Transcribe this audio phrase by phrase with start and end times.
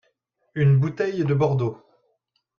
[0.55, 1.77] Une bouteille de Bordeaux.